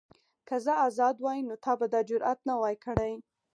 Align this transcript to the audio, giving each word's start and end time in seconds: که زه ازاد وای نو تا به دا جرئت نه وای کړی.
که 0.47 0.55
زه 0.65 0.73
ازاد 0.85 1.15
وای 1.23 1.39
نو 1.47 1.55
تا 1.63 1.73
به 1.79 1.87
دا 1.93 2.01
جرئت 2.09 2.39
نه 2.47 2.53
وای 2.61 2.75
کړی. 2.85 3.13